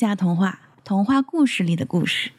[0.00, 2.30] 下童话，童话故事里的故事。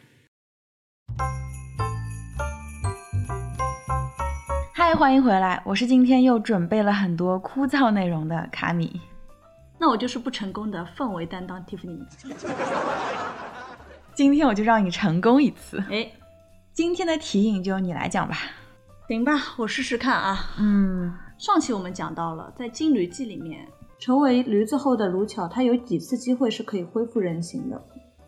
[4.74, 5.62] 嗨，欢迎回来！
[5.64, 9.00] 我是今天又准备了很多枯燥内容的卡米。
[9.78, 12.04] 那我就是不成功的氛围担当 Tiffany。
[14.16, 15.78] 今天我就让你成功一次。
[15.92, 16.12] 哎，
[16.74, 18.40] 今天的题引就由你来讲吧。
[19.08, 20.50] 行吧，我试试看啊。
[20.58, 23.68] 嗯，上期我们讲到了，在《金驴记》里面，
[24.02, 27.80] 成为驴子后的卢巧，他有几次机会是可以恢复人形的，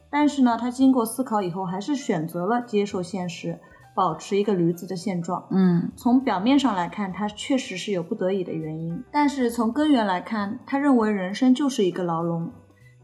[0.08, 3.60] 但是呢，他经过思考以后，还是选择了接受现实，
[3.96, 5.44] 保持一个驴子的现状。
[5.50, 12.52] 嗯从表面上来看，他确实是有不得已的原因，但是从根源来看，他认为人生就是一个牢笼，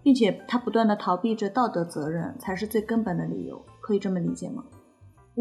[0.03, 3.59] 并且他不断的逃避着道德责任，才是最根本的理由。
[3.81, 4.63] 可以这么理解吗？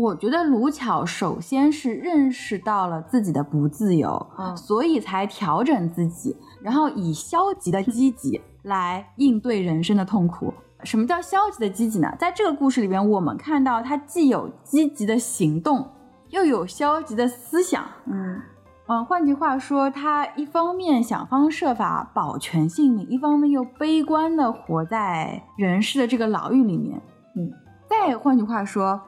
[0.01, 10.55] 我觉得卢巧首先是认识到了自己的不自由，嗯所以才调整自己，然后以消极的积极来应对人生的痛苦。
[10.85, 12.15] 什么叫消极的积极呢？
[12.17, 15.85] 在这个故事里边，我们看到他既有积极的行动，
[16.29, 17.85] 又有消极的思想。
[18.07, 18.41] 嗯
[18.87, 27.03] 嗯，换句话说，他一方面想方设法保全性命，一方面又悲观的活在人世的这个牢狱里面。
[27.35, 27.51] 嗯，
[27.91, 29.01] 再换句话说，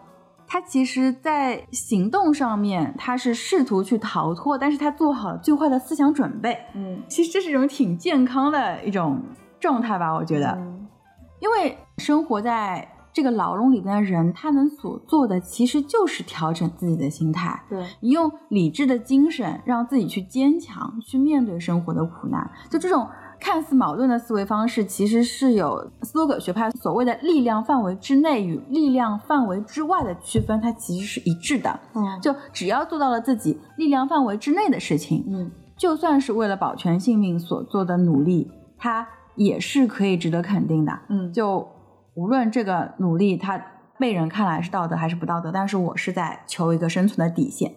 [0.52, 6.58] 他其实在行动上面，他是试图去逃脱，但是他做好了最坏的思想准备。
[6.74, 9.22] 嗯，其实这是一种挺健康的一种
[9.60, 10.48] 状态吧，我觉得。
[10.58, 10.88] 嗯
[11.40, 17.58] 因为生活在这个牢笼里边的人，他能所做的其实就是调整自己的心态。
[17.66, 22.50] 对，你用理智的精神让自己去坚强，去面对生活的苦难。
[22.68, 23.08] 就这种
[23.40, 31.80] 看似矛盾的思维方式，其实是有斯多葛学派所谓的力量范围之内与力量范围之外的区分，它其实是一致的。
[31.94, 40.92] 嗯就只要做到了自己力量范围之内的事情，嗯就算是为了保全性命所做的努力，它也是可以值得肯定的。
[41.08, 41.66] 嗯，就
[42.14, 43.58] 无论这个努力它
[43.98, 47.72] 被人看来是道德还是不道德，但是我是在求一个生存的底线。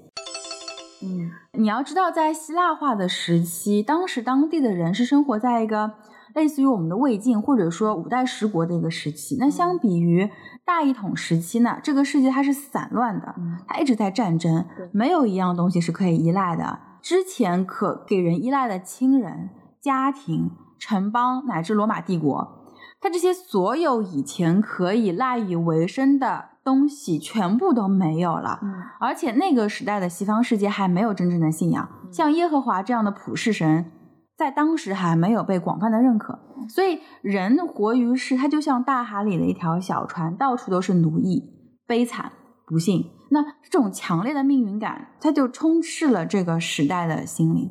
[1.04, 5.92] 嗯你要知道，在希腊化的时期，当时当地的人是生活在一个
[6.34, 9.38] 类似于我们的魏晋或者说五代十国的一个时期。
[9.40, 10.30] 那相比于
[10.66, 16.80] 大一统时期呢，这个世界它是散乱的，嗯它一直在战争，没有一样东西是可以依赖的。
[17.02, 19.50] 之前可给人依赖的亲人、
[19.82, 22.63] 家庭、城邦乃至罗马帝国，
[23.04, 28.62] 它这些所有以前可以赖以为生的东西，全部都没有了。
[28.64, 33.92] 嗯而且那个时代的西方世界还没有真正的信仰，像耶和华这样的普世神，
[34.38, 36.40] 在当时还没有被广泛的认可。
[36.70, 41.44] 所以人活于世，他就像大海里的一条小船，到处都是奴役、
[41.86, 42.32] 悲惨、
[42.66, 43.04] 不幸。
[43.32, 47.70] 那这种强烈的命运感，它就充斥了这个时代的心灵。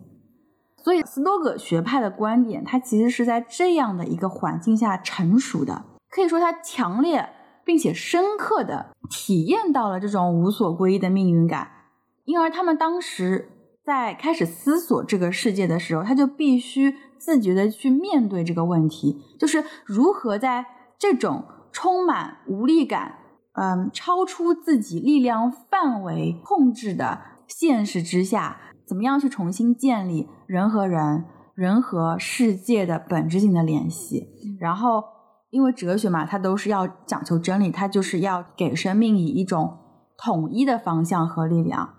[0.82, 7.28] 所以斯多葛学派的观点，它其实是在这样的一个环境下成熟的，可以说它强烈
[7.64, 11.68] 并且深刻的体验到了这种无所归依的命运感，
[12.24, 13.48] 因而他们当时
[13.84, 20.64] 在开始思索这个世界的时候，他就必须自觉的去面对这个问题，就是如何在
[20.98, 23.18] 这种充满无力感、
[23.54, 28.60] 嗯，超出自己力量范围控制的现实之下，
[28.92, 34.28] 怎么样去重新建立人和人、人和世界的本质性的联系，
[34.60, 35.04] 然后。
[35.48, 39.76] 因为哲学嘛，它都是要讲求真理，它就是要给生命以一种
[40.16, 41.92] 统一的方向和力量。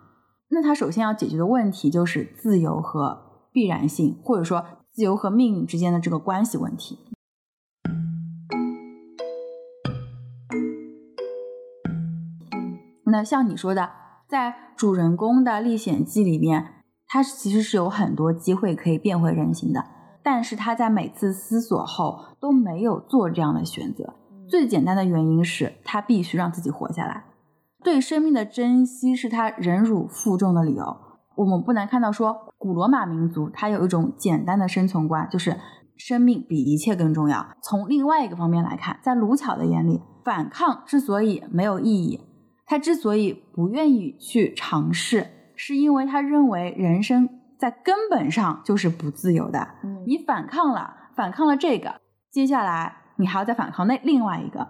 [0.50, 6.98] 那它首先要解决的问题就是自由和必然性，或者说自由和命运之间的这个关系问题。
[13.06, 13.92] 那像你说的，
[14.28, 16.83] 在主人公的《历险记》里面，
[17.14, 19.86] 他其实是有很多机会可以变回人形的。
[20.24, 24.16] 但是他在每次思索后都没有做这样的选择。
[24.50, 27.26] 最简单的原因是他必须让自己活下来，
[27.84, 30.98] 对生命的珍惜是他忍辱负重的理由。
[31.36, 35.56] 我们不难看到说，古罗马民族它有一种简单的生存观，就是
[35.96, 37.46] 生命比一切更重要。
[37.62, 42.22] 从另外一个方面来看，在卢巧的眼里，反抗之所以没有意义，
[42.66, 47.30] 他之所以不愿意去尝试，是因为他认为人生。
[47.60, 49.60] 在根本上就是不自由的。
[49.86, 51.96] 嗯你反抗了，反抗了这个，
[52.30, 54.68] 接下来你还要再反抗那另外一个，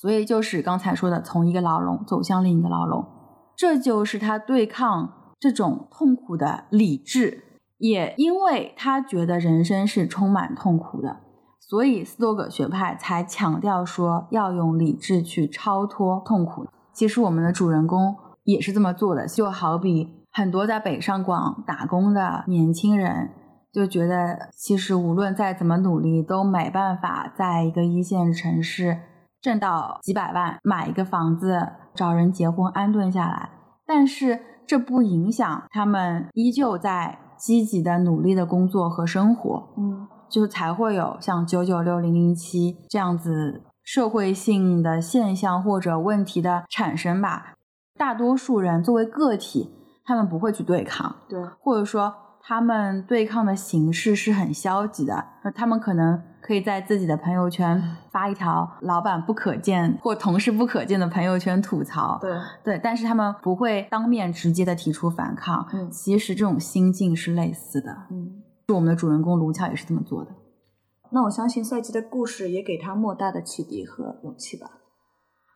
[0.00, 3.04] 所以就是刚才说的，从一个牢笼走向另一个牢笼，
[3.54, 7.44] 这就是他对抗这种痛苦的理智。
[7.76, 11.18] 也因为他觉得人生是充满痛苦的，
[11.60, 16.66] 所以斯多葛学派才强调说要用理智去超脱痛苦。
[16.94, 18.16] 其实我们的主人公
[18.48, 20.24] 也是这么做的，就好比。
[20.32, 23.30] 很多在北上广打工的年轻人，
[23.70, 29.00] 就觉得其实无论再怎么努力，都没办法在一个一线城市
[29.42, 33.50] 挣到几百万，买一个房子，找人结婚，安顿下来。
[33.86, 47.54] 但是这不影响他们依旧在积极的努力的工作和生活，嗯就才会有像九九六零零七这样子社会性的现象或者问题的产生吧。
[47.98, 49.70] 大多数人作为个体，
[50.04, 65.68] 他们不会去对抗，对，或者说他们对抗的形式是很消极的，那他们可能可以在自己的朋友圈发一条老板不可见或同事不可见的朋友圈吐槽，对，对，但是他们不会当面直接的提出反抗。
[65.72, 68.42] 嗯其实这种心境是类似的，嗯。
[68.68, 70.30] 是我们的主人公卢巧也是这么做的。
[71.10, 74.70] 那我相信赛季的故事也给他莫大的启迪和勇气吧。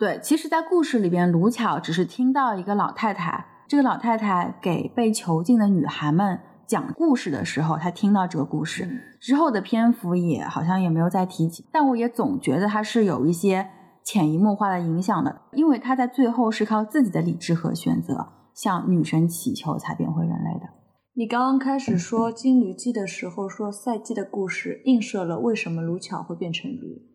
[0.03, 13.69] 对，其实，在故事里边，卢巧只是听到一个老太太，这个老太太给被囚禁的女孩们讲故事的时候，她听到这个故事、嗯之后的篇幅也好像也没有再提起，但我也总觉得她是有一些
[14.03, 20.67] 潜移默化的影响的，因为她在最后是靠自己的理智和选择向女神祈求才变回人类的。
[21.15, 27.12] 你刚刚开始说《金驴记》的时候，说赛季的故事映射了为什么卢巧会变成驴。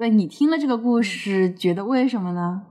[0.00, 2.62] 对你听了这个故事，觉得为什么呢？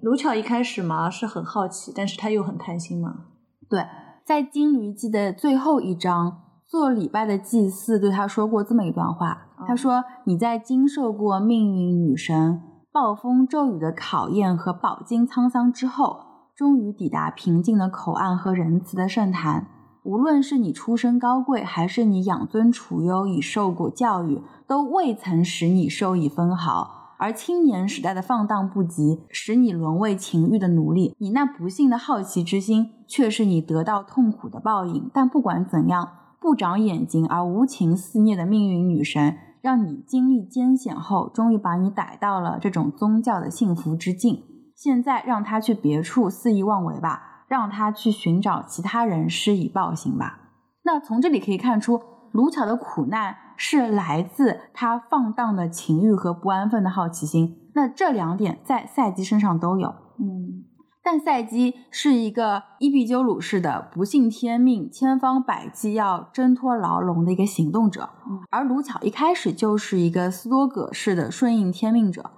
[0.00, 3.24] 卢巧一开始嘛是很好奇，但是他又很贪心嘛。
[3.68, 3.84] 对，
[4.24, 9.48] 在《金驴记》的最后一章，做礼拜的祭祀对他说过这么一段话。
[9.58, 12.62] 嗯他说：“你在经受过命运女神
[12.92, 16.20] 暴风骤雨的考验和饱经沧桑之后，
[16.54, 19.66] 终于抵达平静的口岸和仁慈的圣坛。
[20.02, 31.14] 无论是你出身高贵，还是你养尊处优已受过教育，都未曾使你受益分毫。”而青年时代的放荡不羁，使你沦为情欲的奴隶。
[31.18, 35.10] 你那不幸的好奇之心，却是你得到痛苦的报应。
[35.12, 36.08] 但不管怎样，
[36.40, 44.42] 不长眼睛而无情肆虐的命运女神，让你经历艰险后，终于把你逮到了这种宗教的幸福之境。
[44.74, 50.38] 现在让他去别处肆意妄为吧，让他去寻找其他人施以暴行吧。
[50.84, 52.00] 那从这里可以看出，
[52.30, 57.68] 卢巧的苦难是来自他放荡的情欲和不安分的好奇心。
[57.74, 59.88] 那这两点在赛基身上都有。
[60.20, 60.64] 嗯
[61.02, 72.30] 但赛基是一个伊壁鸠鲁式的不信天命、千方百计要挣脱牢笼的一个行动者，嗯而卢巧一开始就是一个斯多葛式的顺应天命者，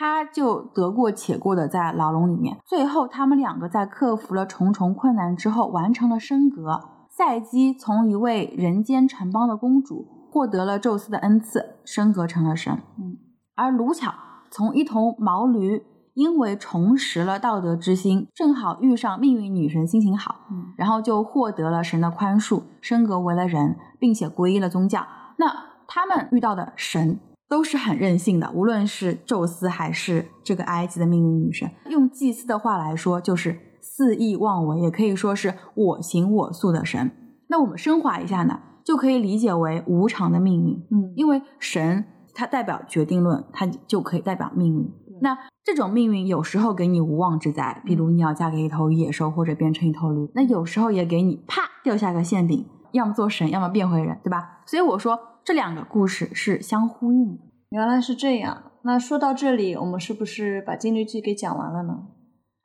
[0.00, 2.56] 他就得过且过的在牢笼里面。
[2.64, 6.80] 最后，他们两个在克服了重重困难之后，完成了升格。
[7.10, 12.78] 赛姬从一位人间城邦的公主获得了宙斯的恩赐，升格成了神。
[12.98, 13.18] 嗯，
[13.54, 14.14] 而卢巧
[14.50, 25.06] 从一头毛驴，因为重拾了道德之心，正好遇上命运女神心情好，嗯然后就获得了神的宽恕，升格为了人，并且皈依了宗教。
[25.36, 25.54] 那
[25.86, 27.20] 他们遇到的神
[27.50, 37.10] 都是很任性的，无论是宙斯还是这个埃及的命运女神，用祭司的话来说，就是肆意妄为，也可以说是我行我素的神。
[37.48, 40.86] 那我们升华一下呢，就可以理解为无常的命运。
[40.92, 44.88] 嗯因为神它代表决定论，它就可以代表命运。
[45.20, 54.60] 那这种命运有时候给你无妄之灾，比如你要嫁给一头野兽或者变成一头驴；那有时候也给你啪掉下个馅饼，要么做神，要么变回人，对吧？
[54.66, 57.42] 所以我说这两个故事是相呼应的。
[57.70, 58.62] 原来是这样。
[58.82, 61.98] 那说到这里，我们是不是把《金驴记》给讲完了呢？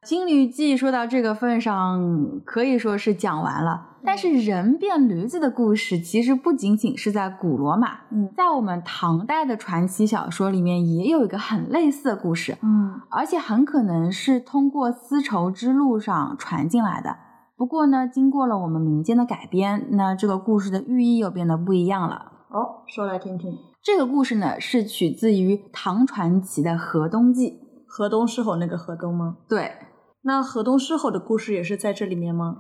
[0.08, 3.98] 《金驴记》说到这个份上，可以说是讲完了。
[4.03, 12.55] 但是人变驴子的故事，其实不仅仅是在古罗马，嗯在我们唐代的传奇小说里面，也有一个很类似的故事。
[12.62, 17.17] 嗯而且很可能是通过丝绸之路上传进来的。
[17.57, 22.33] 不过呢，经过了我们民间的改编，那这个故事的寓意又变得不一样了。
[22.50, 23.57] 哦，说来听听。
[23.81, 27.51] 这个故事呢，是取自于唐传奇的《河东记》。
[27.88, 29.38] 河东狮吼那个河东吗？
[29.47, 29.71] 对，
[30.24, 32.57] 那河东狮吼的故事也是在这里面吗？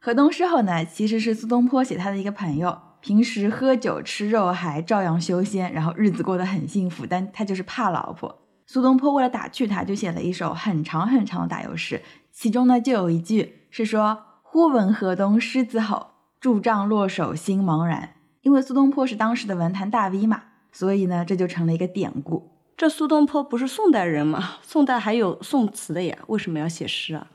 [0.00, 8.34] 河东狮吼呢，其实是苏东坡写他的一个朋友，平时喝酒吃肉还照样修仙，然后日子过得很幸福，但他就是怕老婆。
[8.66, 12.00] 苏东坡为了打趣他，就写了一首很长很长的打油诗，
[12.32, 14.16] 其中呢就有一句是说
[14.58, 16.08] ：“忽闻河东狮子吼，
[16.40, 22.50] 拄杖落手心茫然。”因为苏东坡是当时的文坛大 V 嘛，所以呢这就成了一个典故。
[22.76, 24.54] 这苏东坡不是宋代人吗？
[24.66, 27.28] 宋代还有宋词的呀，为什么要写诗啊？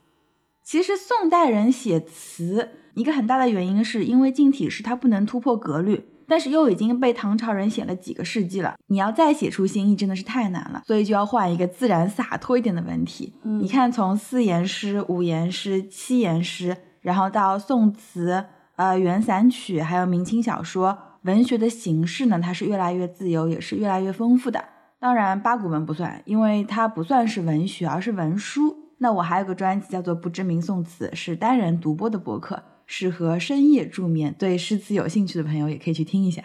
[0.64, 13.34] 其实宋代人写词，一个很大的原因是因为近体诗它不能突破格律，但是又已经被唐朝人写了几个世纪了，你要再写出新意真的是太难了，所以就要换一个自然洒脱一点的文体。
[13.46, 18.44] 嗯你看，从四言诗、五言诗、七言诗，然后到宋词，
[18.76, 24.64] 呃元散曲，还有明清小说，文学的形式呢，它是越来越自由，也是越来越丰富的。
[25.00, 28.76] 当然，八股文不算，因为它不算是文学，而是文书。
[29.00, 34.34] 那我还有个专辑叫做《不知名宋词》，是单人独播的博客，适合深夜助眠。
[34.40, 36.42] 对诗词有兴趣的朋友也可以去听一下。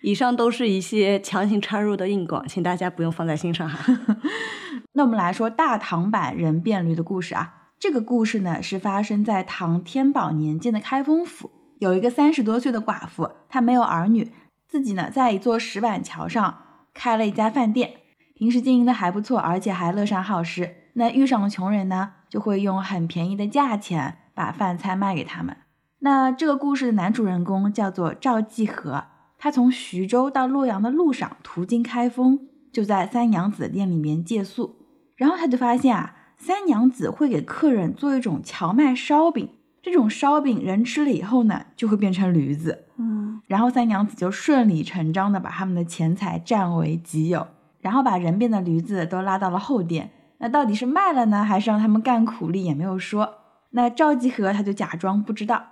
[0.00, 3.94] 以上都是一些强行插入的硬广，请大家不用放在心上哈。
[4.94, 7.54] 那我们来说大唐版人变驴的故事啊。
[7.80, 14.32] 这个故事呢是发生在唐天宝年间的开封府，有一个三十多岁的寡妇，她没有儿女，
[14.66, 17.92] 自己呢在一座石板桥上开了一家饭店，
[18.34, 20.74] 平时经营的还不错，而且还乐善好施。
[20.94, 25.56] 那遇上了穷人呢，就会用很便宜的价钱把饭菜卖给他们。
[26.00, 29.04] 那这个故事的男主人公叫做赵继和。
[29.38, 32.40] 他从徐州到洛阳的路上，途经开封，
[32.72, 34.74] 就在三娘子店里面借宿。
[35.14, 39.50] 然后他就发现啊，三娘子会给客人做一种荞麦烧饼，
[39.82, 42.84] 这种烧饼人吃了以后呢，就会变成驴子。
[42.96, 47.46] 嗯，然后三娘子就顺理成章的把他们的钱财占为己有，
[47.80, 50.10] 然后把人变的驴子都拉到了后店。
[50.38, 53.34] 那到底是卖了呢，还是让他们干苦力，也没有说。
[53.70, 55.62] 那赵继和他就假装不知道。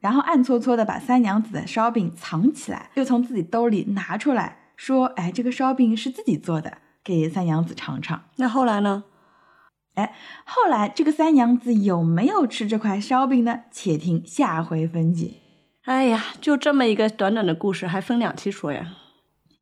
[0.00, 9.04] 然后暗搓搓的把三娘子的烧饼藏起来，又从自己兜里拿出来，说：“哎，这个烧饼是自己做的，给三娘子尝尝。”那后来呢？
[9.98, 10.14] 哎，
[10.44, 13.62] 后来这个三娘子有没有吃这块烧饼呢？
[13.72, 15.32] 且听下回分解。
[15.86, 18.86] 哎呀，就这么一个短短的故事，还分两期说呀？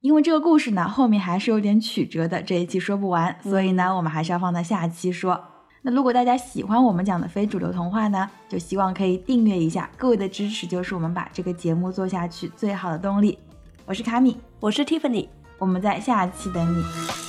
[0.02, 5.42] 因为这个故事呢，后面还是有点曲折的，这一期说不完，所以呢，我们还是要放在下期说。
[5.80, 13.38] 那如果大家喜欢我们讲的非主流童话呢，就希望可以订阅一下，各位的支持就是我们把这个节目做下去最好的动力。
[13.86, 15.28] 我是卡米，我是 Tiffany，
[15.58, 17.25] 我们在下期等你。